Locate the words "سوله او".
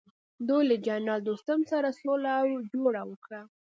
2.01-2.49